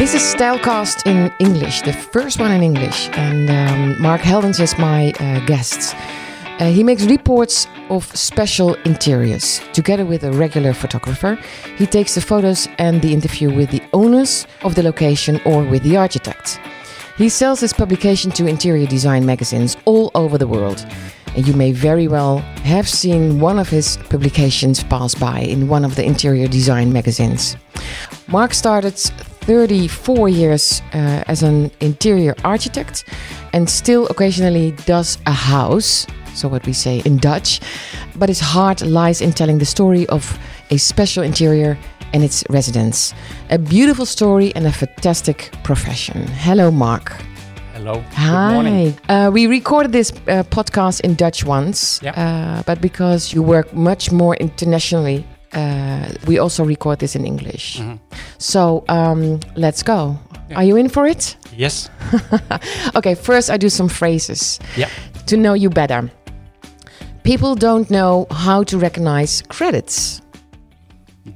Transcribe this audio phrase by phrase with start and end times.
[0.00, 3.10] This is Stylecast in English, the first one in English.
[3.12, 5.94] And um, Marc Heldens is my uh, guest.
[6.58, 9.60] Uh, he makes reports of special interiors.
[9.74, 11.38] Together with a regular photographer,
[11.76, 15.82] he takes the photos and the interview with the owners of the location or with
[15.82, 16.58] the architect.
[17.18, 20.82] He sells his publication to interior design magazines all over the world.
[21.36, 25.84] And you may very well have seen one of his publications pass by in one
[25.84, 27.58] of the interior design magazines.
[28.28, 28.96] Marc started
[29.50, 33.04] 34 years uh, as an interior architect
[33.52, 37.60] and still occasionally does a house, so what we say in Dutch.
[38.14, 40.38] But his heart lies in telling the story of
[40.70, 41.76] a special interior
[42.12, 43.12] and its residents.
[43.50, 46.28] A beautiful story and a fantastic profession.
[46.28, 47.10] Hello, Marc.
[47.74, 48.04] Hello.
[48.12, 48.26] Hi.
[48.26, 48.98] Good morning.
[49.08, 52.12] Uh, we recorded this uh, podcast in Dutch once, Yeah.
[52.14, 57.78] uh, but because you work much more internationally, uh, we also record this in English.
[57.80, 57.98] Mhm.
[58.38, 60.16] So um, let's go.
[60.50, 60.56] Yeah.
[60.58, 61.36] Are you in for it?
[61.56, 61.90] Yes.
[62.94, 64.88] Okay, first I do some phrases Yeah.
[65.26, 66.10] to know you better.
[67.22, 70.22] People don't know how to recognize credits.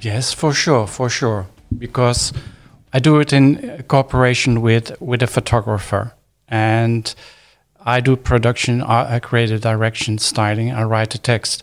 [0.01, 1.47] Yes, for sure, for sure.
[1.79, 2.33] Because
[2.93, 6.13] I do it in cooperation with with a photographer,
[6.49, 7.15] and
[7.87, 11.63] I do production, I create a direction, styling, I write the text,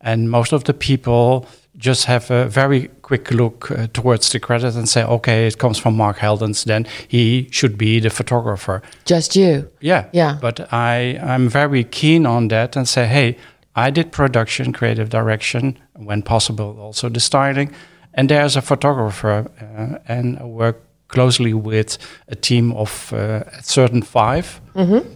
[0.00, 1.46] and most of the people
[1.82, 5.78] just have a very quick look uh, towards the credit and say, okay, it comes
[5.78, 8.82] from Marc Heldens, then he should be the photographer.
[9.04, 9.68] Just you.
[9.80, 10.06] Yeah.
[10.12, 10.38] Yeah.
[10.40, 13.36] But I, I'm very keen on that and say, hey,
[13.74, 17.74] I did production, creative direction, when possible, also the styling.
[18.14, 23.62] And there's a photographer, uh, and I work closely with a team of uh, a
[23.62, 24.60] certain 5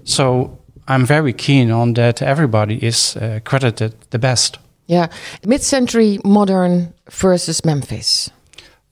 [0.05, 4.59] So I'm very keen on that everybody is uh, credited the best.
[4.87, 5.09] Yeah.
[5.45, 8.31] Mid century modern versus Memphis.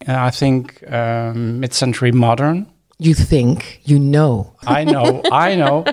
[0.07, 2.67] And I think um, mid-century modern
[2.99, 4.55] You think, you know.
[4.67, 5.85] I know, I know.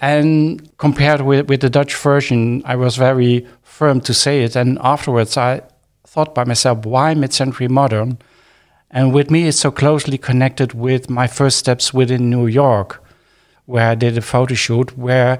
[0.00, 4.56] And compared with, with the Dutch version, I was very firm to say it.
[4.56, 5.62] And afterwards, I
[6.06, 8.18] thought by myself, why mid century modern?
[8.90, 13.02] And with me, it's so closely connected with my first steps within New York,
[13.66, 15.38] where I did a photo shoot where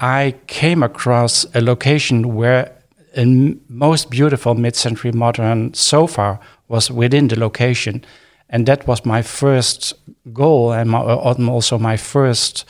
[0.00, 2.79] I came across a location where
[3.16, 6.38] a m- most beautiful mid-century modern sofa
[6.68, 8.04] was within the location,
[8.48, 9.94] and that was my first
[10.32, 12.64] goal and my, uh, also my first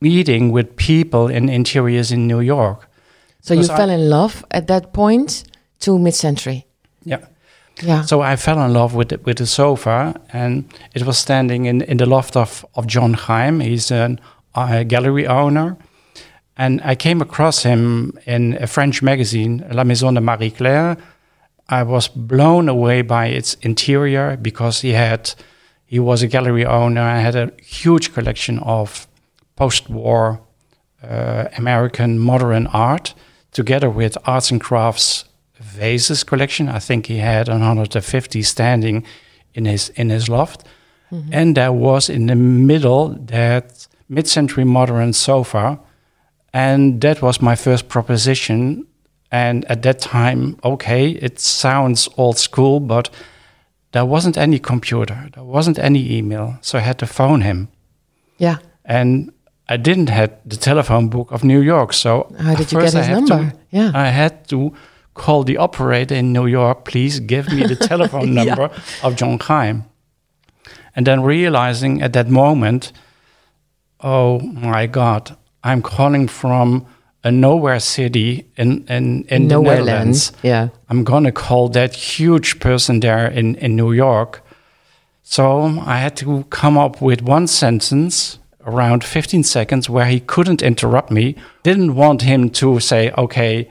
[0.00, 2.88] meeting with people in interiors in New York.
[3.40, 5.44] So you Because I- fell in love at that point
[5.80, 6.66] to mid century.
[7.04, 7.20] Yeah.
[7.82, 8.02] Yeah.
[8.02, 11.82] So I fell in love with the, with the sofa, and it was standing in,
[11.82, 13.62] in the loft of, of John Cheim.
[13.62, 14.16] He's a
[14.54, 15.76] uh, gallery owner.
[16.58, 20.96] And I came across him in a French magazine, La Maison de Marie Claire.
[21.68, 25.34] I was blown away by its interior because he had,
[25.86, 29.06] he was a gallery owner and had a huge collection of
[29.54, 30.40] post-war
[31.02, 33.14] uh, American modern art,
[33.52, 35.24] together with arts and crafts
[35.60, 36.68] vases collection.
[36.68, 39.04] I think he had 150 standing
[39.54, 40.64] in his in his loft,
[41.32, 45.78] and there was in the middle that mid-century modern sofa,
[46.58, 48.86] and that was my first proposition.
[49.30, 53.10] And at that time, okay, it sounds old school, but
[53.92, 57.68] there wasn't any computer, there wasn't any email, so I had to phone him
[58.38, 58.56] yeah.
[58.84, 59.30] and
[59.68, 61.92] I didn't have the telephone book of New York.
[61.92, 63.50] So How did you get I his had number?
[63.50, 63.90] To, Yeah.
[63.94, 64.72] I had to
[65.14, 66.84] call the operator in New York.
[66.84, 68.44] Please give me the telephone Yeah.
[68.44, 68.70] number
[69.02, 69.84] of John Cheim.
[70.96, 72.92] And then realizing at that moment,
[74.00, 76.86] oh my God, I'm calling from
[77.24, 80.32] a nowhere city in in, in the Nowhere Netherlands.
[80.32, 80.44] land.
[80.44, 80.68] Yeah.
[80.88, 84.42] I'm gonna call that huge person there in, in New York.
[85.22, 90.62] So I had to come up with one sentence around 15 seconds where he couldn't
[90.62, 91.34] interrupt me.
[91.62, 93.68] Didn't want him to say, okay,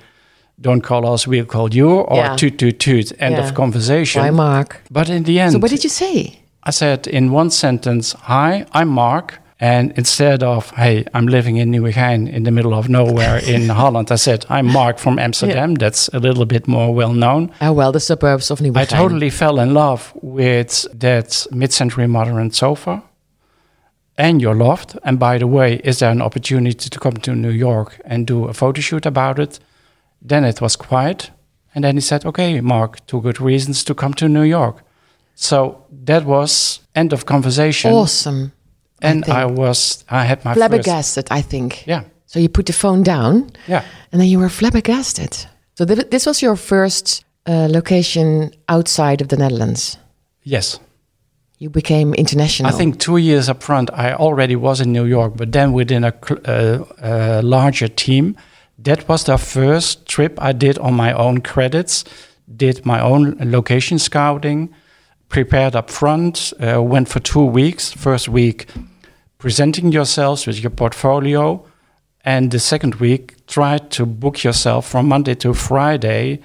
[0.59, 2.35] don't call us, we'll call you, or Yeah.
[2.35, 3.47] toot toot toot, end Yeah.
[3.47, 4.21] of conversation.
[4.21, 4.81] Why, Marc?
[4.91, 6.39] But in the end, So what did you say?
[6.63, 9.39] I said in one sentence, hi, I'm Marc.
[9.59, 14.11] And instead of, hey, I'm living in Nieuwegein in the middle of nowhere in Holland,
[14.11, 15.73] I said, I'm Marc from Amsterdam.
[15.73, 17.51] That's a little bit more well known.
[17.61, 18.77] Oh, well, the suburbs of Nieuwegein.
[18.77, 23.01] I totally fell in love with that mid-century modern sofa
[24.15, 24.95] and your loft.
[25.03, 28.45] And by the way, is there an opportunity to come to New York and do
[28.45, 29.59] a photo shoot about it?
[30.21, 31.31] Then it was quiet.
[31.73, 34.83] And then he said, okay, Marc, two good reasons to come to New York.
[35.35, 37.91] So that was end of conversation.
[37.91, 38.51] Awesome.
[39.01, 39.37] And think.
[39.37, 41.85] I, was, I had my first, Flabbergasted, I think.
[41.87, 43.83] yeah, So you put the phone down yeah.
[44.11, 45.47] and then you were flabbergasted.
[45.75, 49.97] So th- this was your first uh, location outside of the Netherlands.
[50.43, 50.79] Yes.
[51.59, 52.69] You became international.
[52.69, 56.03] I think two years up front, I already was in New York, but then within
[56.03, 58.35] a, cl- uh, a larger team.
[58.79, 62.03] That was the first trip I did on my own credits,
[62.55, 64.69] did my own location scouting,
[65.29, 67.91] prepared up front, uh, went for two weeks.
[67.91, 68.67] First week,
[69.37, 71.65] presenting yourselves with your portfolio,
[72.25, 76.39] and the second week, try to book yourself from Monday to Friday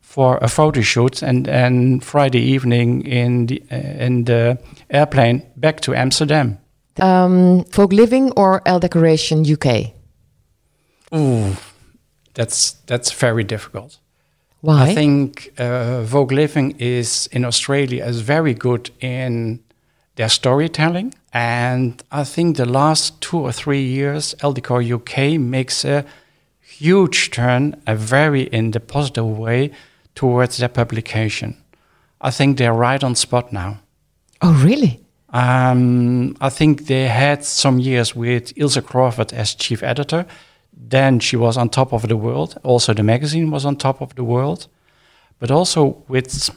[0.00, 4.58] for a photo shoot, and and Friday evening in the uh, in the
[4.88, 6.58] airplane back to Amsterdam.
[7.00, 9.92] um, Vogue Living or Elle Decoration UK.
[11.14, 11.56] Ooh,
[12.34, 13.98] that's that's very difficult.
[14.62, 14.90] Why?
[14.90, 19.60] I think uh, Vogue Living is in Australia is very good in
[20.16, 25.84] their storytelling, and I think the last two or three years, Elle Decor UK makes
[25.84, 26.04] a
[26.60, 29.70] huge turn, a very in the positive way
[30.14, 31.56] towards their publication.
[32.20, 33.80] I think they're right on spot now.
[34.42, 35.00] oh, really?
[35.32, 40.26] Um, I think they had some years with Ilse Crawford as chief editor.
[40.72, 42.58] Then she was on top of the world.
[42.64, 44.66] Also, the magazine was on top of the world,
[45.38, 46.50] but also with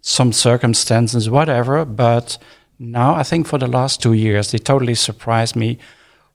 [0.00, 1.84] some circumstances, whatever.
[1.84, 2.38] But
[2.80, 5.76] now, I think for the last two years, they totally surprised me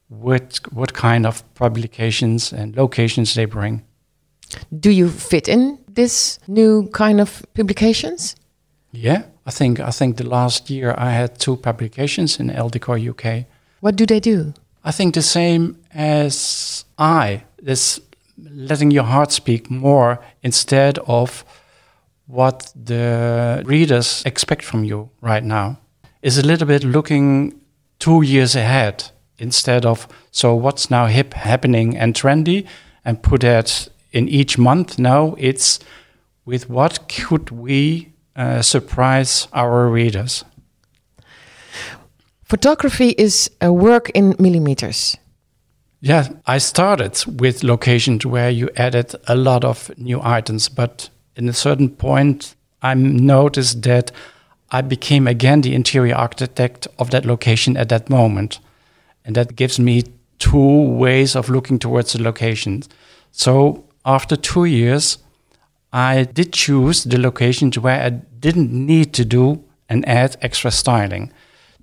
[0.10, 3.84] with what kind of publications and locations they bring.
[4.80, 8.36] Do you fit in this new kind of publications?
[8.92, 13.00] Yeah, I think I think the last year I had two publications in Elle Decor
[13.00, 13.46] UK.
[13.80, 14.54] What do they do?
[14.84, 18.00] I think the same as I, this
[18.38, 21.44] letting your heart speak more instead of
[22.28, 25.80] what the readers expect from you right now
[26.26, 27.54] is a little bit looking
[28.00, 32.66] two years ahead instead of so what's now hip happening and trendy
[33.06, 35.80] and put that in each month now it's
[36.44, 40.44] with what could we uh, surprise our readers
[42.46, 45.18] Photography is a work in millimeters.
[46.00, 51.50] Yeah, I started with locations where you added a lot of new items, but in
[51.50, 54.12] a certain point, I noticed that
[54.72, 58.60] I became again the interior architect of that location at that moment.
[59.24, 60.04] And that gives me
[60.40, 62.84] two ways of looking towards the location.
[63.32, 65.18] So after two years,
[65.94, 71.32] I did choose the locations where I didn't need to do and add extra styling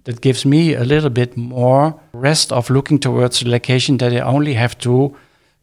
[0.05, 4.19] that gives me a little bit more rest of looking towards the location that I
[4.20, 5.17] only have to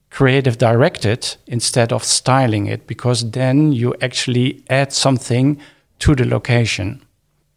[0.09, 5.59] creative direct it instead of styling it because then you actually add something
[5.99, 7.01] to the location.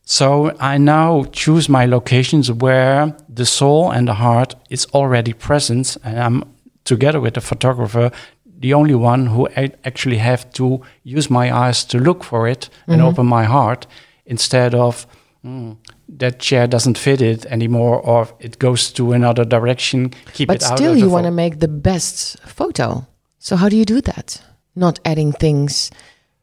[0.04, 5.96] So I now choose my locations where the soul and the heart is already present
[6.04, 6.44] and I'm
[6.84, 8.10] together with the photographer
[8.58, 9.48] the only one who
[9.84, 13.86] actually have to use my eyes to look for it and open my heart
[14.24, 15.06] instead of
[15.42, 15.72] "Hmm,
[16.18, 20.62] that chair doesn't fit it anymore or it goes to another direction keep But it
[20.70, 23.04] out still, you want to make the best photo.
[23.38, 24.40] So how do you do that?
[24.74, 25.90] Not adding things.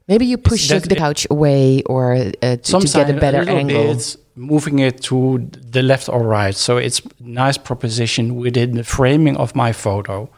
[0.10, 3.94] Maybe you push the, couch away or uh, to, to get a better little angle.
[3.94, 6.56] bit, moving it to the left or right.
[6.56, 10.30] So it's nice proposition within the framing of my photo.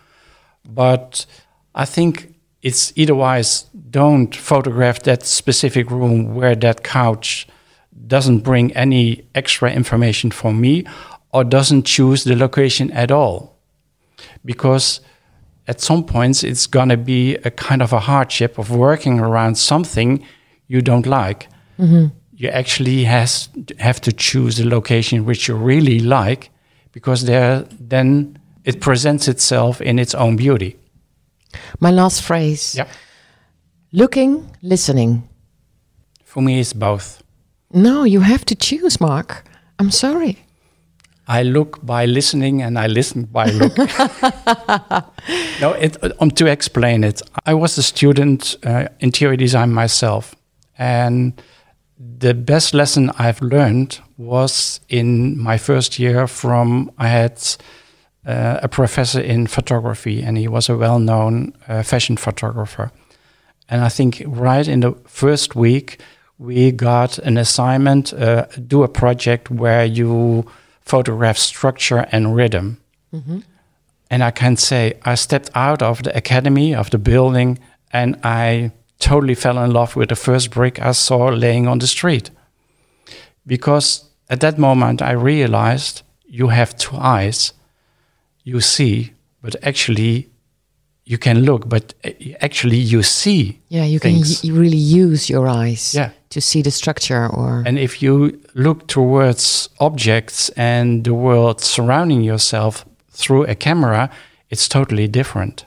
[0.69, 1.25] But
[1.73, 7.47] i think it's either wise don't photograph that specific room where that couch
[8.07, 10.85] doesn't bring any extra information for me
[11.33, 13.57] or doesn't choose the location at all.
[14.43, 14.99] Because
[15.71, 19.55] at some points it's going to be a kind of a hardship of working around
[19.71, 20.09] something
[20.67, 21.41] you don't like
[21.79, 22.05] mm-hmm.
[22.41, 23.49] you actually has
[23.79, 26.41] have to choose a location which you really like
[26.91, 28.37] because there then
[28.69, 30.71] it presents itself in its own beauty
[31.79, 32.75] My last phrase.
[32.75, 32.87] yeah
[33.93, 35.11] Looking, listening.
[36.23, 37.07] for me it's both
[37.73, 39.29] No, you have to choose, Marc.
[39.79, 40.33] I'm sorry.
[41.31, 43.77] I look by listening and I listen by look.
[45.61, 50.35] no, it, um, to explain it, I was a student uh, interior design myself,
[50.77, 51.41] and
[51.97, 57.41] the best lesson I've learned was in my first year from I had
[58.25, 62.91] uh, a professor in photography, and he was a well-known uh, fashion photographer.
[63.69, 66.01] And I think right in the first week,
[66.37, 70.45] we got an assignment, uh, do a project where you
[70.91, 72.77] photograph structure and rhythm.
[74.09, 77.59] And I can say I stepped out of the academy, of the building,
[77.93, 81.87] and I totally fell in love with the first brick I saw laying on the
[81.87, 82.31] street.
[83.45, 87.53] Because at that moment, I realized you have two eyes.
[88.43, 90.27] You see, but actually,
[91.05, 92.09] you can look, but uh,
[92.41, 93.59] actually, you see.
[93.69, 95.93] Yeah, you can y- really use your eyes.
[95.93, 96.09] Yeah.
[96.31, 102.21] To see the structure or And if you look towards objects and the world surrounding
[102.21, 104.09] yourself through a camera,
[104.49, 105.65] it's totally different.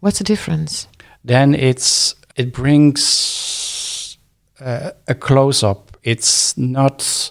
[0.00, 0.88] what's the difference?
[1.24, 4.18] Then it's it brings
[4.60, 5.96] uh, a close up.
[6.02, 7.30] It's not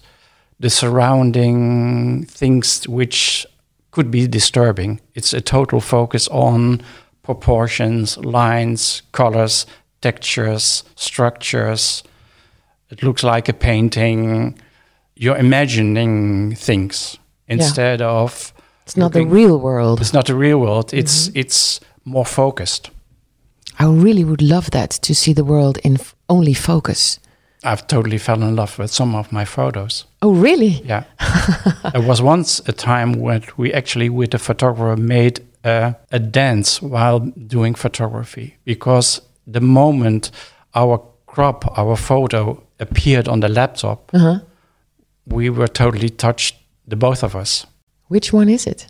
[0.59, 3.45] the surrounding things which
[3.91, 5.01] could be disturbing.
[5.15, 6.81] It's a total focus on
[7.24, 9.65] proportions, lines, colors,
[10.01, 12.03] textures, structures.
[12.89, 14.58] It looks like a painting.
[15.15, 17.17] You're imagining things
[17.48, 18.53] instead of
[18.86, 20.01] It's not the real world.
[20.01, 20.88] It's not the real world.
[20.88, 21.00] Mm-hmm.
[21.00, 22.91] It's it's more focused.
[23.79, 27.19] I really would love that to see the world in f- only focus.
[27.63, 30.05] I've totally fell in love with some of my photos.
[30.22, 30.81] Oh, really?
[30.86, 31.03] Yeah.
[31.93, 36.81] there was once a time when we actually, with the photographer, made a, a dance
[36.81, 40.31] while doing photography because the moment
[40.74, 44.39] our crop, our photo appeared on the laptop, Uh-huh.
[45.25, 46.55] we were totally touched,
[46.88, 47.65] the both of us.
[48.07, 48.88] Which one is it?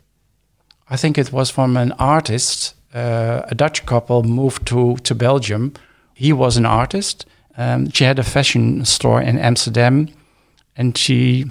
[0.90, 2.76] I think it was from an artist.
[2.94, 5.74] Uh, a Dutch couple moved to, to Belgium.
[6.14, 7.26] He was an artist.
[7.58, 10.08] Um, she had a fashion store in Amsterdam,
[10.78, 11.46] and she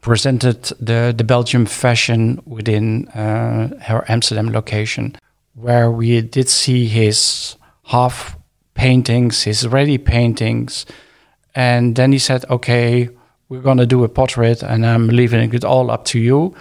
[0.00, 5.16] presented the, the Belgium fashion within uh, her Amsterdam location,
[5.54, 8.36] where we did see his half
[8.74, 10.86] paintings, his ready paintings.
[11.56, 13.08] And then he said, Okay,
[13.48, 16.54] we're going to do a portrait, and I'm leaving it all up to you.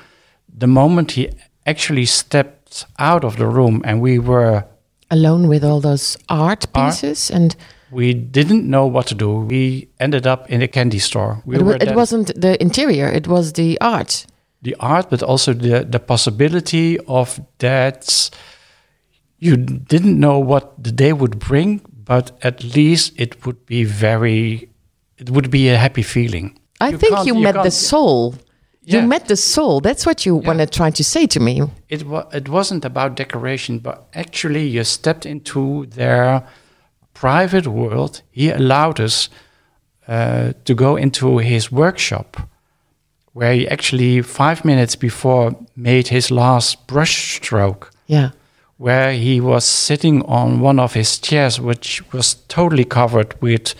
[0.58, 1.30] The moment he
[1.66, 4.64] actually stepped out of the room and we were
[5.12, 6.92] Alone with all those art Art.
[6.92, 7.56] pieces and
[7.92, 9.32] we didn't know what to do.
[9.32, 11.42] We ended up in a candy store.
[11.46, 14.26] We it, were it wasn't the interior, it was the art.
[14.62, 18.32] the art, but also the the possibility of that
[19.38, 24.70] you didn't know what the day would bring, but at least it would be very,
[25.18, 26.58] it would be a happy feeling.
[26.82, 28.36] I You think you, you met the can't- soul.
[28.88, 29.82] You met the soul.
[29.82, 31.62] That's what you want to try to say to me.
[31.90, 36.44] It was it wasn't about decoration, but actually you stepped into their
[37.14, 38.22] private world.
[38.32, 39.30] He allowed us
[40.08, 42.38] uh, to go into his workshop,
[43.34, 47.92] where he actually five minutes before made his last brush stroke.
[48.08, 48.30] Yeah.
[48.78, 53.74] where he was sitting on one of his chairs, which was totally covered with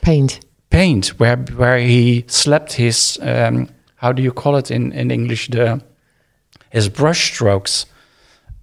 [0.00, 0.40] Paint.
[0.70, 5.48] Paint, where where he slapped his um, how do you call it in in English
[5.48, 5.80] the
[6.70, 7.86] his brush strokes,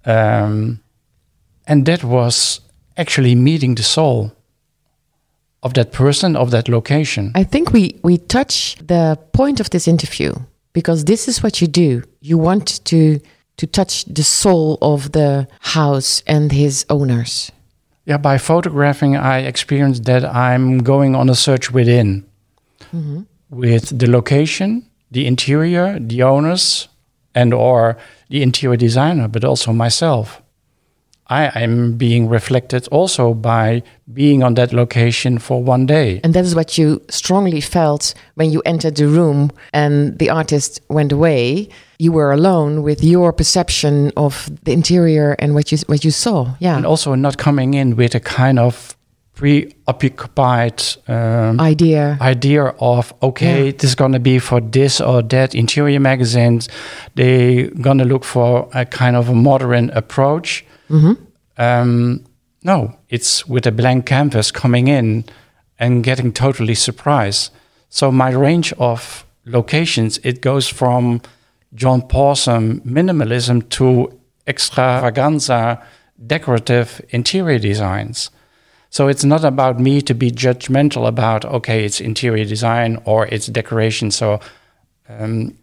[0.04, 0.80] um,
[1.66, 2.60] and that was
[2.96, 4.32] actually meeting the soul
[5.62, 7.32] of that person of that location.
[7.34, 10.32] I think we, we touch the point of this interview
[10.72, 12.02] because this is what you do.
[12.20, 13.18] You want to
[13.56, 17.50] to touch the soul of the house and his owners.
[18.06, 22.24] Yeah, by photographing, I experienced that I'm going on a search within
[22.94, 23.22] mm-hmm.
[23.50, 26.88] with the location, the interior, the owners,
[27.34, 27.98] and or
[28.28, 30.40] the interior designer, but also myself.
[31.28, 33.82] I am being reflected also by
[34.12, 36.20] being on that location for one day.
[36.22, 40.80] And that is what you strongly felt when you entered the room and the artist
[40.88, 41.68] went away.
[41.98, 46.54] You were alone with your perception of the interior and what you what you saw.
[46.60, 46.76] Yeah.
[46.76, 48.96] And also not coming in with a kind of
[49.34, 52.16] preoccupied um, Idea.
[52.20, 53.72] idea of okay Yeah.
[53.72, 56.68] this is going to be for this or that interior magazines
[57.14, 60.64] they going to look for a kind of a modern approach
[61.58, 62.24] um,
[62.62, 65.24] no it's with a blank canvas coming in
[65.78, 67.52] and getting totally surprised
[67.90, 71.20] so my range of locations it goes from
[71.76, 73.86] john Pawson minimalism to
[74.46, 75.62] extravaganza
[76.26, 78.30] decorative interior designs
[78.90, 83.46] so it's not about me to be judgmental about okay, it's interior design or it's
[83.46, 84.10] decoration.
[84.10, 84.40] So
[85.08, 85.58] um,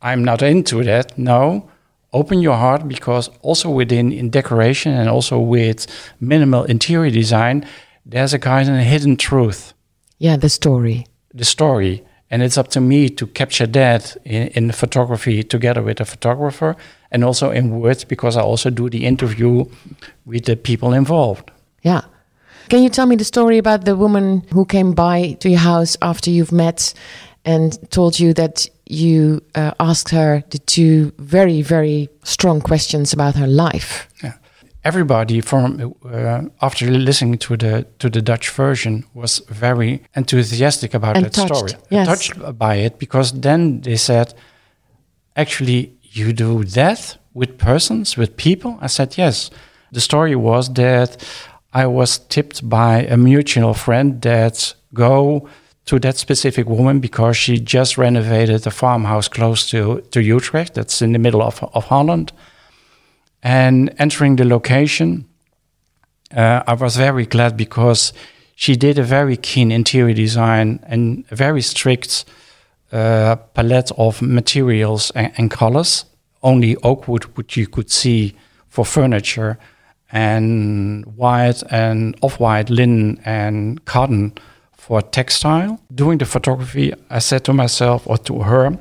[0.00, 1.18] I'm not into that.
[1.18, 1.68] No,
[2.12, 5.86] open your heart because also within in decoration and also with
[6.20, 7.66] minimal interior design,
[8.06, 9.74] there's a kind of hidden truth,
[10.18, 11.06] Yeah, the story.
[11.34, 16.00] the story, and it's up to me to capture that in, in photography together with
[16.00, 16.76] a photographer
[17.10, 19.64] and also in words because I also do the interview
[20.26, 21.50] with the people involved.
[21.82, 22.02] Yeah.
[22.68, 25.96] Can you tell me the story about the woman who came by to your house
[26.02, 26.92] after you've met
[27.46, 33.36] and told you that you uh, asked her the two very, very strong questions about
[33.36, 34.06] her life?
[34.22, 34.34] Yeah.
[34.88, 35.64] Everybody from
[36.04, 41.34] uh, after listening to the to the Dutch version was very enthusiastic about And that
[41.34, 42.06] touched, story, yes.
[42.06, 44.34] touched by it because then they said,
[45.34, 45.80] "Actually,
[46.16, 49.50] you do that with persons, with people." I said, "Yes."
[49.92, 51.10] The story was that
[51.72, 55.48] I was tipped by a mutual friend that go
[55.84, 60.74] to that specific woman because she just renovated a farmhouse close to, to Utrecht.
[60.74, 62.32] That's in the middle of, of Holland.
[63.42, 65.28] And entering the location,
[66.34, 68.12] uh, I was very glad because
[68.56, 72.24] she did a very keen interior design and a very strict
[72.92, 76.04] uh, palette of materials and, and, colors.
[76.42, 78.34] Only oak wood, which you could see
[78.68, 79.58] for furniture,
[80.10, 84.32] and white and off-white linen and cotton
[84.72, 85.80] for textile.
[85.94, 88.78] Doing the photography, I said to myself or to her,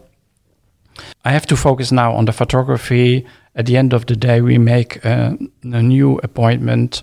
[1.25, 3.25] I have to focus now on the photography.
[3.57, 7.01] At the end of the day, we make a, a new appointment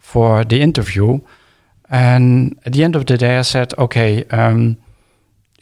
[0.00, 1.18] for the interview.
[1.90, 4.76] And at the end of the day, I said, okay, um,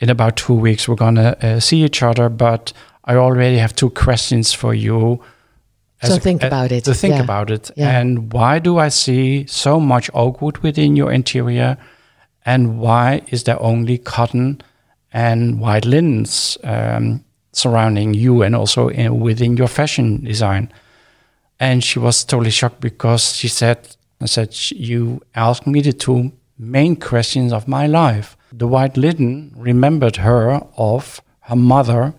[0.01, 2.75] in about two weeks, we're going to uh, see each other, but
[3.05, 5.23] I already have two questions for you.
[6.03, 6.85] So think a, about it.
[6.85, 7.23] To think yeah.
[7.23, 7.71] about it.
[7.77, 7.99] Yeah.
[7.99, 11.79] And why do I see so much oak wood within your interior?
[12.45, 14.61] And why is there only cotton
[15.11, 17.25] and white linens um,
[17.57, 20.73] surrounding you and also in, within your fashion design?
[21.61, 26.33] And she was totally shocked because she said, I said, You asked me the two
[26.59, 28.37] main questions of my life.
[28.53, 32.15] The white linen remembered her of her mother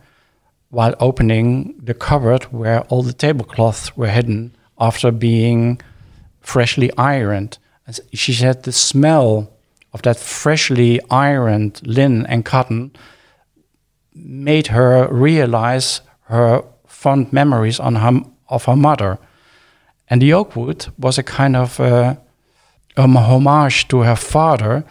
[0.70, 5.82] while opening the cupboard where all the tablecloths were hidden after being
[6.42, 7.58] freshly ironed.
[8.14, 9.52] She said the smell
[9.94, 12.92] of that freshly ironed linen and cotton
[14.16, 19.20] made her realize her fond memories on her, of her mother.
[20.10, 22.16] And the oak wood was a kind of uh,
[22.98, 24.86] a homage to her father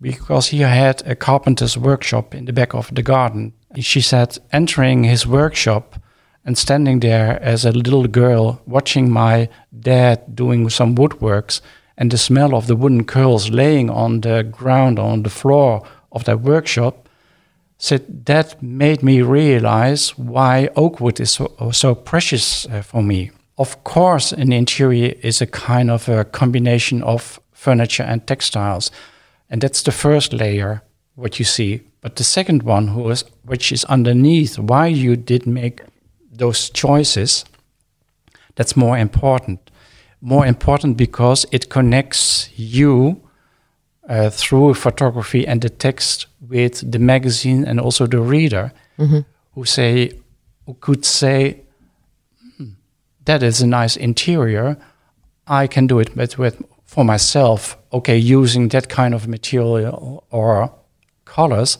[0.00, 3.52] because he had a carpenter's workshop in the back of the garden.
[3.76, 5.96] She said, entering his workshop
[6.44, 9.48] and standing there as a little girl, watching my
[9.80, 11.60] dad doing some woodworks,
[11.96, 15.82] and the smell of the wooden curls laying on the ground on the floor
[16.12, 17.07] of that workshop,
[17.78, 23.30] said that made me realize why oak wood is so, so precious uh, for me.
[23.56, 28.90] Of course, an interior is a kind of a combination of furniture and textiles.
[29.50, 30.82] And that's the first layer,
[31.14, 31.82] what you see.
[32.00, 35.82] But the second one, who is, which is underneath, why you did make
[36.30, 37.44] those choices,
[38.54, 39.70] that's more important.
[40.20, 43.20] More important because it connects you
[44.08, 49.20] uh, through photography and the text with the magazine and also the reader, mm-hmm.
[49.54, 50.12] who say,
[50.66, 51.62] who could say,
[53.28, 54.78] that is a nice interior.
[55.46, 57.76] I can do it with, with for myself.
[57.92, 60.72] Okay, using that kind of material or
[61.26, 61.76] colors,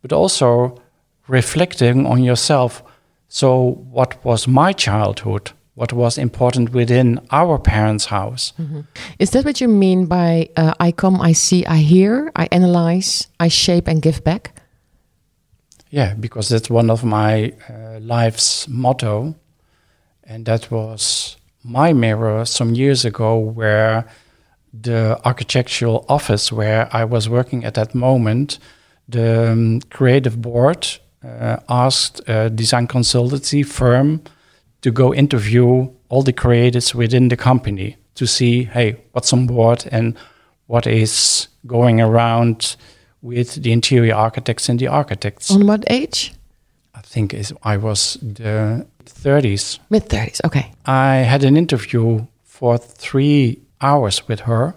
[0.00, 0.80] but also
[1.28, 2.82] reflecting on yourself.
[3.28, 5.50] So, what was my childhood?
[5.76, 8.52] What was important within our parents' house?
[8.58, 8.80] Mm-hmm.
[9.18, 13.28] Is that what you mean by uh, I come, I see, I hear, I analyze,
[13.38, 14.60] I shape, and give back?
[15.90, 19.34] Yeah, because that's one of my uh, life's motto
[20.26, 24.06] and that was my mirror some years ago, where
[24.72, 28.58] the architectural office where I was working at that moment,
[29.08, 30.86] the um, creative board
[31.24, 34.22] uh, asked a design consultancy firm
[34.86, 39.84] to go interview all the creatives within the company to see, hey, what's on board
[39.90, 40.16] and
[40.68, 42.76] what is going around
[43.20, 45.50] with the interior architects and the architects.
[45.50, 46.32] On what age?
[46.94, 49.80] I think is I was the 30s.
[49.90, 50.70] Mid 30s, okay.
[50.84, 54.76] I had an interview for three hours with her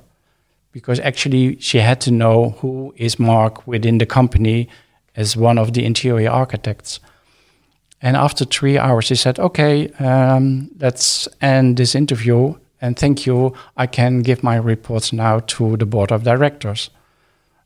[0.71, 4.69] because actually she had to know who is Marc within the company
[5.15, 6.99] as one of the interior architects.
[8.01, 12.55] And after three hours, he said, Okay, um, let's end this interview.
[12.81, 13.53] And thank you.
[13.75, 16.89] I can give my reports now to the board of directors.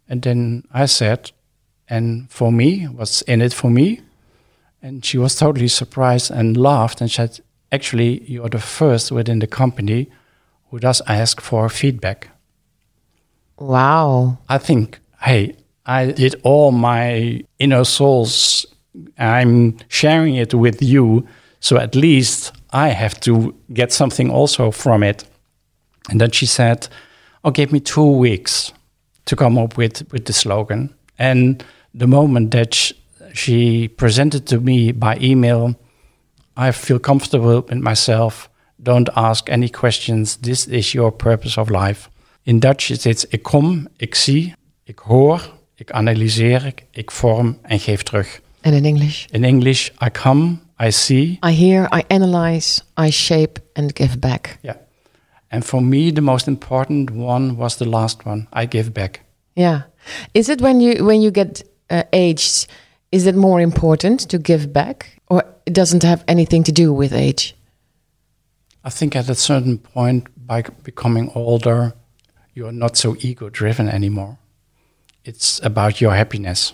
[0.09, 1.31] And then I said,
[1.87, 4.01] And for me, what's in it for me?
[4.81, 7.39] And she was totally surprised and laughed and said,
[7.71, 10.09] Actually, you're the first within the company
[10.69, 12.29] who does ask for feedback.
[13.59, 14.39] Wow.
[14.49, 18.65] I think, hey, I did all my inner souls.
[19.17, 21.27] I'm sharing it with you.
[21.59, 25.23] So at least I have to get something also from it.
[26.09, 26.87] And then she said,
[27.43, 28.73] Oh, give me two weeks
[29.25, 30.93] to come up with, with the slogan.
[31.17, 32.93] And the moment that
[33.33, 35.75] she presented to me by email.
[36.55, 38.49] I feel comfortable with myself.
[38.81, 40.37] Don't ask any questions.
[40.37, 42.09] This is your purpose of life.
[42.45, 44.53] In Dutch it is ik kom, ik zie,
[44.83, 48.41] ik hoor, ik analyseer, ik vorm en geef terug.
[48.63, 49.27] And in English?
[49.33, 51.39] In English, I come, I see.
[51.43, 54.59] I hear, I analyze, I shape and give back.
[54.63, 54.77] Yeah.
[55.51, 58.47] And for me, the most important one was the last one.
[58.53, 59.21] I give back.
[59.55, 59.83] Yeah.
[60.33, 62.67] Is it when you when you get uh, aged?
[63.11, 67.13] Is it more important to give back, or it doesn't have anything to do with
[67.13, 67.55] age?
[68.83, 71.93] I think at a certain point, by becoming older,
[72.55, 74.37] you are not so ego driven anymore.
[75.23, 76.73] It's about your happiness.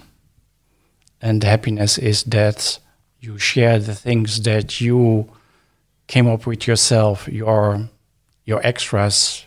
[1.21, 2.79] And happiness is that
[3.19, 5.29] you share the things that you
[6.07, 7.89] came up with yourself, your,
[8.45, 9.45] your extras,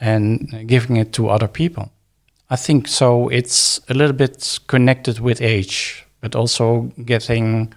[0.00, 1.90] and giving it to other people.
[2.50, 3.28] I think so.
[3.28, 7.72] It's a little bit connected with age, but also getting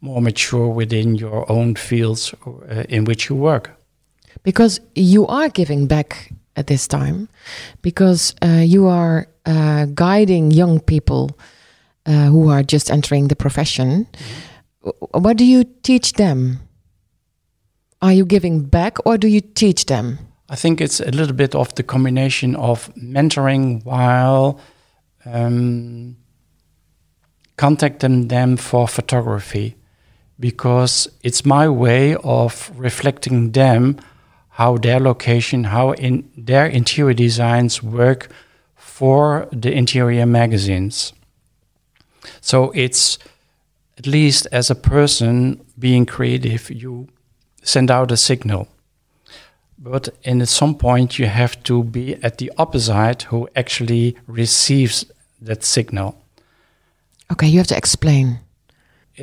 [0.00, 3.70] more mature within your own fields uh, in which you work.
[4.42, 7.28] Because you are giving back at this time,
[7.80, 11.30] because uh, you are uh, guiding young people
[12.06, 14.06] uh, who are just entering the profession.
[15.12, 16.60] What do you teach them?
[18.00, 20.18] Are you giving back or do you teach them?
[20.48, 24.60] I think it's a little bit of the combination of mentoring while
[25.24, 26.16] um,
[27.56, 29.76] contacting them for photography
[30.40, 34.00] because it's my way of reflecting them
[34.48, 38.28] how their location, how in their interior designs work
[38.74, 41.12] for the interior magazines.
[42.40, 43.18] So it's
[43.98, 47.08] at least as a person being creative, you
[47.62, 48.68] send out a signal.
[49.78, 55.04] But in at some point, you have to be at the opposite who actually receives
[55.40, 56.16] that signal.
[57.32, 58.38] Okay, you have to explain.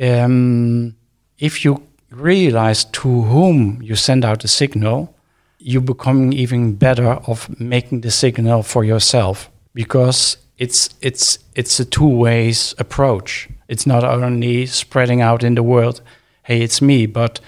[0.00, 0.96] Um,
[1.38, 5.14] if you realize to whom you send out the signal,
[5.58, 11.84] you become even better of making the signal for yourself because it's it's it's a
[11.84, 13.48] two ways approach.
[13.66, 16.02] It's not only spreading out in the world,
[16.42, 17.40] hey, it's me, but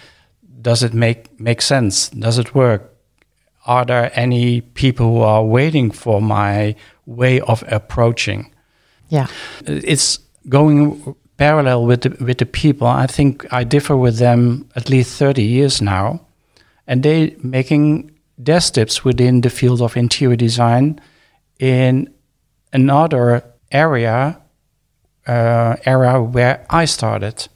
[0.62, 2.08] does it make make sense?
[2.08, 2.88] Does it work?
[3.66, 6.74] Are there any people who are waiting for my
[7.06, 8.52] way of approaching?
[9.08, 9.26] Yeah,
[9.66, 12.86] it's going parallel with the, with the people.
[12.86, 16.20] I think I differ with them at least 30 years now.
[16.86, 21.00] And they making their steps within the field of interior design
[21.58, 22.11] in
[22.72, 24.40] another area,
[25.26, 27.48] uh, era where I started.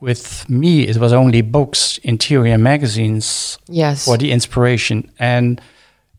[0.00, 4.04] With me, it was only books, interior magazines yes.
[4.04, 5.10] for the inspiration.
[5.18, 5.60] And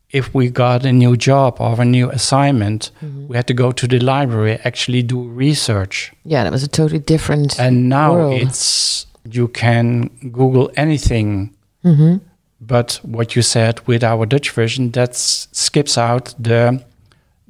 [0.09, 3.27] if we got a new job or a new assignment, mm-hmm.
[3.27, 6.13] we had to go to the library, actually do research.
[6.23, 7.59] Yeah, that was a totally different.
[7.59, 8.41] And now world.
[8.41, 11.55] it's you can Google anything.
[11.83, 12.17] Mm-hmm.
[12.61, 16.81] But what you said with our Dutch version, that skips out the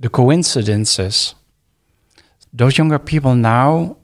[0.04, 1.34] the coincidences.
[2.52, 3.96] Those younger people now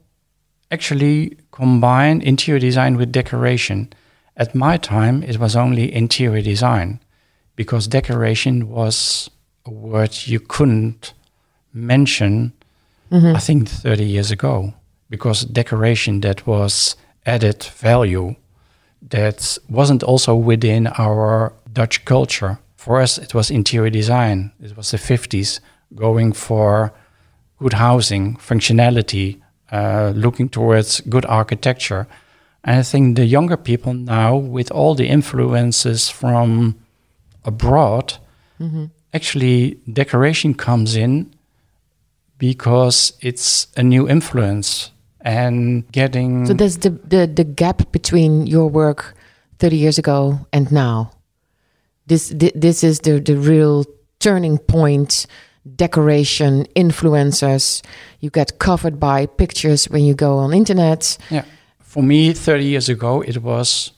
[0.70, 3.92] actually combine interior design with decoration.
[4.34, 7.00] At my time, it was only interior design
[7.54, 9.28] because decoration was
[9.66, 11.12] a word you couldn't
[11.74, 12.54] mention,
[13.12, 13.36] mm-hmm.
[13.36, 14.72] I think, 30 years ago,
[15.10, 18.36] because decoration that was added value
[19.10, 22.58] that wasn't also within our Dutch culture.
[22.76, 24.52] For us, it was interior design.
[24.62, 25.60] It was the 50s,
[25.94, 26.92] going for
[27.58, 32.06] good housing, functionality, uh, looking towards good architecture.
[32.64, 36.76] And I think the younger people now, with all the influences from
[37.44, 38.14] abroad,
[38.60, 38.86] mm-hmm.
[39.14, 41.32] actually decoration comes in
[42.38, 46.46] because it's a new influence and getting.
[46.46, 49.14] So there's the, the, the gap between your work
[49.58, 51.12] 30 years ago and now.
[52.06, 53.84] This, this is the, the real
[54.18, 55.26] turning point
[55.76, 57.82] decoration influencers
[58.20, 61.44] you get covered by pictures when you go on internet yeah
[61.78, 63.92] for me 30 years ago it was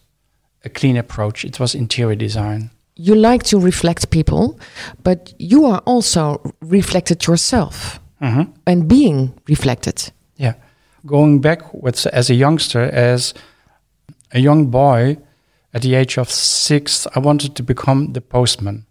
[0.64, 4.59] a clean approach it was interior design you like to reflect people,
[5.03, 8.51] but you are also reflected yourself mm-hmm.
[8.66, 10.12] and being reflected.
[10.37, 10.55] Yeah.
[11.07, 11.62] Going back
[12.12, 13.35] as a youngster, as
[14.33, 15.16] a young boy,
[15.75, 18.87] at the age of six, I wanted to become the postman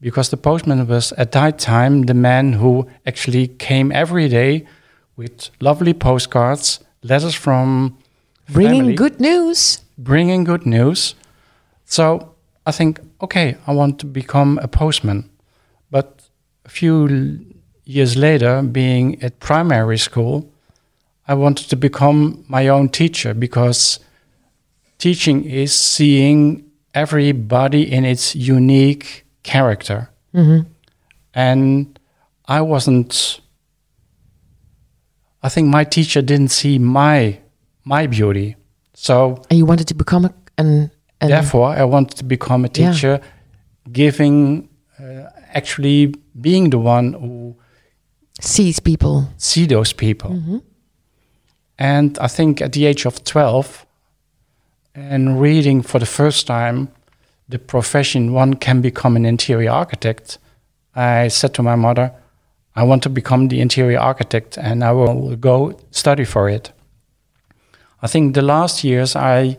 [0.00, 4.66] because the postman was at that time the man who actually came every day
[5.16, 7.98] with lovely postcards, letters from
[8.48, 11.14] bringing family, good news, bringing good news.
[11.84, 12.34] So
[12.66, 15.28] I think, okay, I want to become a postman.
[15.90, 16.28] But
[16.64, 17.44] a few
[17.84, 20.50] years later, being at primary school,
[21.28, 24.00] I wanted to become my own teacher because
[24.98, 30.10] teaching is seeing everybody in its unique character.
[30.34, 30.68] Mm-hmm.
[31.34, 31.98] And
[32.46, 33.40] I wasn't,
[35.42, 37.38] I think my teacher didn't see my
[37.84, 38.56] my beauty.
[38.94, 42.68] So and you wanted to become a, an and Therefore, I wanted to become a
[42.68, 43.92] teacher, yeah.
[43.92, 47.56] giving, uh, actually being the one who
[48.40, 49.28] sees people.
[49.36, 50.62] see those people.
[51.78, 53.86] And I think at the age of 12,
[54.94, 56.88] and reading for the first time
[57.50, 60.38] the profession one can become an interior architect,
[60.94, 62.12] I said to my mother,
[62.76, 66.72] I want to become the interior architect and I will go study for it.
[68.02, 69.58] I think the last years I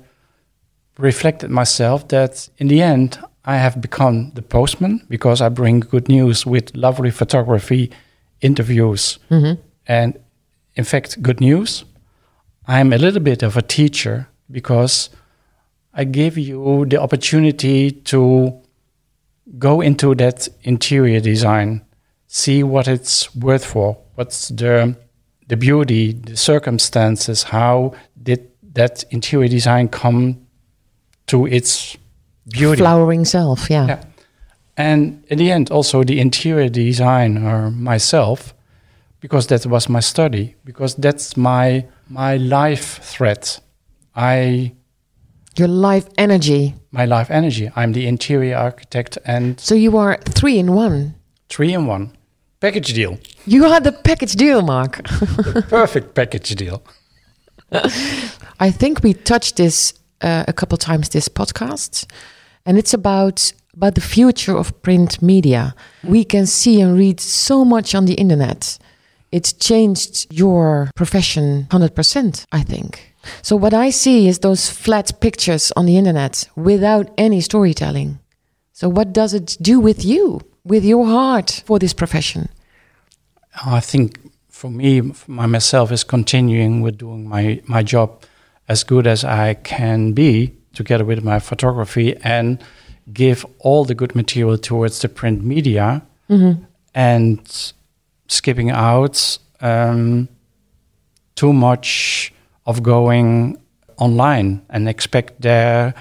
[0.97, 6.08] reflected myself that in the end I have become the postman because I bring good
[6.08, 7.91] news with lovely photography,
[8.41, 9.62] interviews, mm-hmm.
[9.88, 10.17] and
[10.75, 11.84] in fact, good news.
[12.67, 15.10] I'm a little bit of a teacher because
[15.93, 18.54] I give you the opportunity to
[19.58, 21.82] go into that interior design,
[22.27, 24.95] see what it's worth for, what's the
[25.47, 30.47] the beauty, the circumstances, how did that interior design come
[31.27, 31.97] to its
[32.47, 32.77] beauty.
[32.77, 33.88] Flowering self, yeah.
[33.88, 34.04] Yeah.
[34.77, 38.54] And in the end, also the interior designer myself,
[39.19, 43.49] because that was my study, because that's my my life thread.
[44.15, 44.73] I
[45.57, 46.73] Your life energy.
[46.91, 47.69] my life energy.
[47.75, 51.13] I'm the interior architect and So you are three in one.
[51.49, 52.11] three in one
[52.59, 55.03] package deal, You had the package deal, Marc.
[55.69, 56.81] perfect package deal.
[58.59, 62.05] I think we touched this uh, a couple times this podcast,
[62.65, 65.73] and it's about about the future of print media.
[66.03, 68.77] We can see and read so much on the internet.
[69.31, 72.45] It's changed your profession hundred percent.
[72.51, 73.11] I think.
[73.41, 78.19] So what I see is those flat pictures on the internet without any storytelling.
[78.73, 82.49] So what does it do with you, with your heart for this profession?
[83.65, 88.23] I think for me, my myself is continuing with doing my, my job
[88.67, 92.63] as good as I can be together with my photography and
[93.12, 96.01] give all the good material towards the print media
[96.93, 97.73] and
[98.27, 100.29] skipping out um,
[101.36, 102.34] too much
[102.65, 103.58] of going
[103.97, 105.93] online and expect there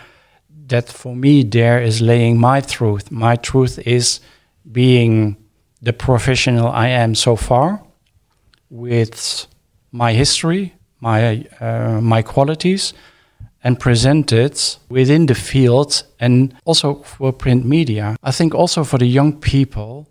[0.68, 3.10] that for me there is laying my truth.
[3.10, 4.20] My truth is
[4.70, 5.36] being
[5.82, 7.82] the professional I am so far
[8.70, 9.46] with
[9.92, 12.94] my history, my uh, my qualities,
[13.64, 18.16] and present it within the field and also for print media.
[18.22, 20.06] I think also for the young people,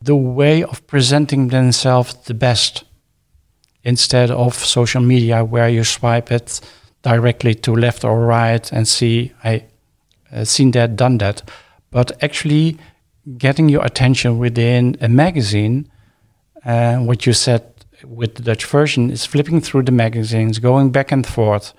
[0.00, 2.84] the way of presenting themselves the best
[3.84, 6.60] instead of social media where you swipe it
[7.02, 9.64] directly to left or right and see I
[10.32, 11.42] uh, seen that done that.
[11.90, 12.76] But actually
[13.38, 15.90] getting your attention within a magazine
[16.64, 17.62] uh, what you said
[18.04, 21.72] with the Dutch version is flipping through the magazines going back and forth.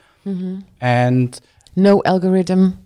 [0.82, 1.40] And
[1.76, 2.78] No algorithm.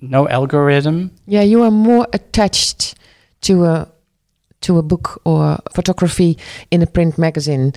[0.00, 1.10] no algorithm.
[1.26, 2.94] Yeah, you are more attached
[3.42, 3.88] to a
[4.62, 6.36] to a book or photography
[6.70, 7.72] in a print magazine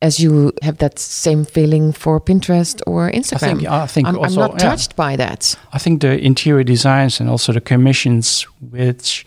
[0.00, 3.34] as you have that same feeling for Pinterest or Instagram.
[3.34, 4.70] I think I think I'm, I'm also not yeah.
[4.70, 5.56] touched by that.
[5.72, 9.26] I think the interior designs and also the commissions which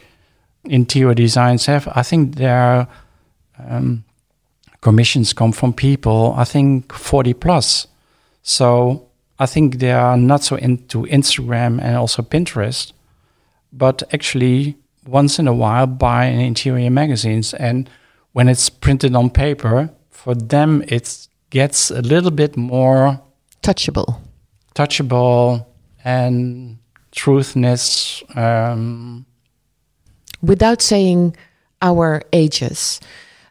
[0.65, 2.87] interior designs have, I think their
[3.57, 4.03] um,
[4.81, 7.87] commissions come from people, I think 40 plus.
[8.43, 9.07] So
[9.39, 12.91] I think they are not so into Instagram and also Pinterest,
[13.73, 17.53] but actually once in a while buy an interior magazines.
[17.53, 17.89] And
[18.33, 19.89] when it's printed on paper,
[20.23, 23.19] for them it gets a little bit more
[23.63, 24.19] Touchable.
[24.75, 25.65] touchable
[26.03, 26.77] and
[27.11, 28.23] truthness.
[28.37, 29.25] Um,
[30.41, 31.35] Without saying
[31.81, 32.99] our ages.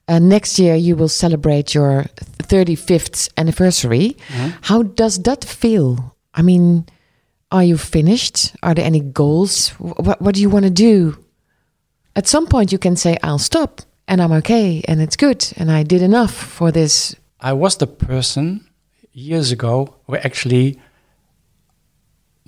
[0.09, 2.07] Uh, next year you will celebrate your
[2.43, 4.17] 35th anniversary.
[4.63, 6.17] How does that feel?
[6.35, 6.87] I mean,
[7.53, 8.55] are you finished?
[8.63, 9.69] Are there any goals?
[9.79, 11.17] What, what do you want to do?
[12.17, 15.71] At some point, you can say, I'll stop and I'm okay and it's good and
[15.71, 17.15] I did enough for this.
[17.41, 18.67] I was the person
[19.13, 20.79] years ago who actually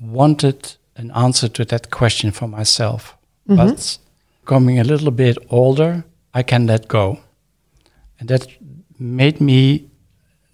[0.01, 3.17] wanted an answer to that question for myself.
[3.49, 3.57] Mm-hmm.
[3.57, 3.99] But
[4.45, 7.21] coming a little bit older, I can let go.
[8.19, 8.49] And that
[8.99, 9.89] made me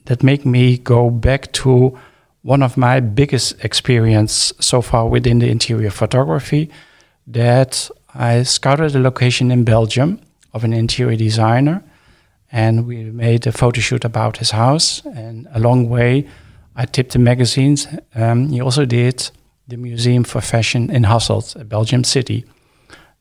[0.04, 1.98] that made me go back to
[2.42, 6.70] one of my biggest experience so far within the interior photography
[7.26, 10.20] that I scouted a location in Belgium
[10.52, 11.82] of an interior designer
[12.50, 16.26] and we made a photo shoot about his house and along way
[16.76, 17.88] I tipped the magazines.
[18.14, 19.30] Um, he also did
[19.66, 22.44] the Museum for Fashion in Hasselt, a Belgium city.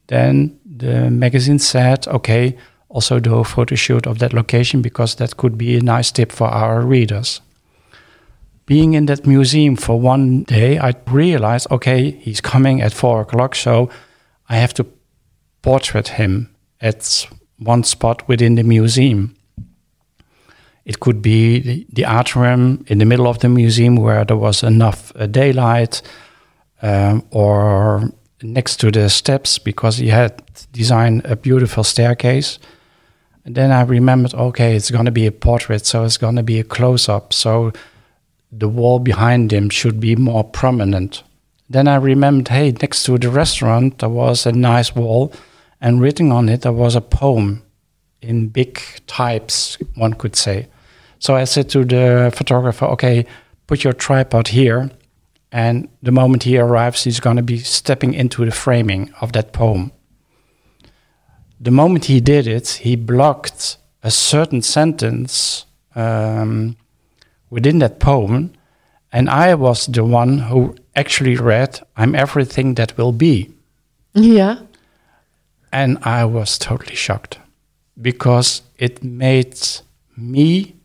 [0.08, 2.56] Then the magazine said, okay,
[2.90, 6.32] also do a photo shoot of that location because that could be a nice tip
[6.32, 7.42] for our readers.
[8.66, 13.56] Being in that museum for one day, I realized, okay, he's coming at four o'clock,
[13.56, 13.90] so
[14.50, 14.86] I have to
[15.62, 17.28] portrait him at
[17.60, 19.36] one spot within the museum.
[20.86, 24.64] It could be the, the atrium in the middle of the museum where there was
[24.64, 26.02] enough uh, daylight,
[26.82, 28.12] um, or
[28.42, 32.60] next to the steps because he had designed a beautiful staircase.
[33.46, 36.44] And then I remembered, okay, it's going to be a portrait, so it's going to
[36.44, 37.34] be a close up.
[37.34, 37.72] So
[38.52, 41.24] the wall behind him should be more prominent.
[41.70, 45.34] Then I remembered, hey, next to the restaurant, there was a nice wall,
[45.80, 47.64] and written on it, there was a poem
[48.22, 50.68] in big types, one could say.
[51.20, 53.26] So I said to the photographer, okay,
[53.68, 54.90] put your tripod here.
[55.52, 59.54] And the moment he arrives, he's going to be stepping into the framing of that
[59.54, 59.92] poem.
[61.60, 66.76] The moment he did it, he blocked a certain sentence um,
[67.50, 68.54] within that poem.
[69.12, 73.50] And I was the one who actually read, I'm everything that will be.
[74.14, 74.60] Yeah.
[75.72, 77.40] And I was totally shocked
[78.02, 79.58] because it made
[80.16, 80.76] me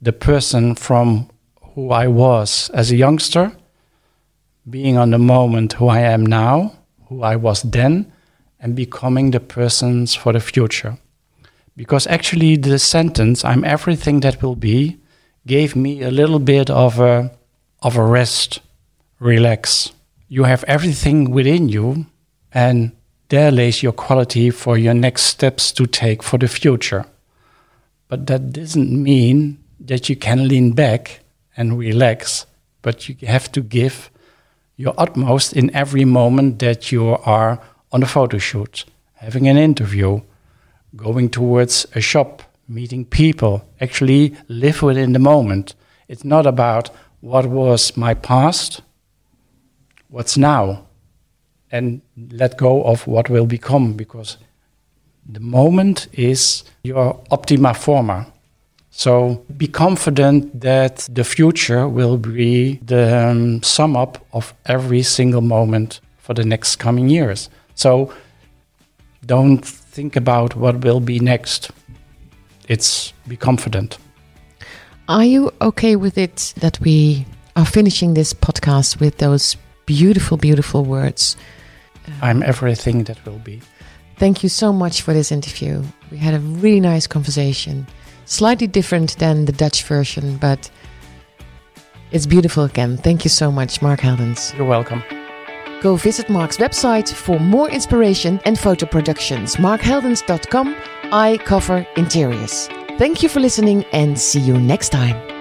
[0.00, 1.28] the person from
[1.74, 3.52] who I was as a youngster,
[4.68, 6.74] being on the moment who I am now,
[7.08, 8.12] who I was then,
[8.60, 10.98] and becoming the persons for the future.
[11.76, 14.98] Because actually, the sentence, I'm everything that will be,
[15.46, 17.30] gave me a little bit of a,
[17.82, 18.60] of a rest,
[19.18, 19.92] relax.
[20.28, 22.06] You have everything within you,
[22.52, 22.92] and
[23.28, 27.06] there lays your quality for your next steps to take for the future.
[28.08, 31.20] But that doesn't mean that you can lean back
[31.56, 32.46] and relax,
[32.82, 34.10] but you have to give
[34.76, 37.60] your utmost in every moment that you are
[37.92, 38.84] on a photo shoot,
[39.14, 40.20] having an interview,
[40.96, 45.74] going towards a shop, meeting people, actually live within the moment.
[46.08, 48.82] It's not about what was my past,
[50.08, 50.86] what's now,
[51.74, 54.38] and let go of what will become because
[55.28, 58.26] the moment is your optima forma.
[58.90, 65.40] So be confident that the future will be the um, sum up of every single
[65.40, 67.50] moment for the next coming years.
[67.74, 68.14] So
[69.26, 71.72] don't think about what will be next.
[72.68, 73.98] It's be confident.
[75.08, 79.56] Are you okay with it that we are finishing this podcast with those
[79.86, 81.36] beautiful, beautiful words?
[82.22, 83.60] I'm everything that will be.
[84.16, 85.82] Thank you so much for this interview.
[86.10, 87.86] We had a really nice conversation.
[88.26, 90.70] Slightly different than the Dutch version, but
[92.12, 92.96] it's beautiful again.
[92.96, 94.56] Thank you so much, Marc Heldens.
[94.56, 95.02] You're welcome.
[95.82, 99.56] Go visit Marc's website for more inspiration and photo productions.
[99.56, 100.74] marcheldens.com.
[101.12, 102.68] I cover interiors.
[102.98, 105.33] Thank you for listening and see you next time.